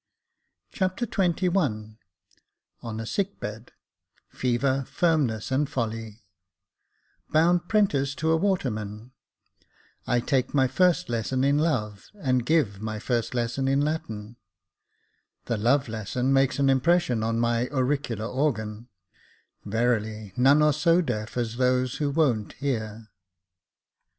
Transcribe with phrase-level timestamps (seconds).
[0.71, 1.99] Chapter XXI
[2.81, 3.71] On a sick bed—
[4.41, 6.23] Fever, firmness, and folly
[7.35, 9.11] —"Bound 'prentice to a water man
[10.07, 14.37] "—I take my first lesson in love, and give my first lesson in Latin—
[15.45, 18.89] The love lesson makes an impression on my auricular organ—
[19.65, 23.11] Verily, none are so deaf as those who won't hear.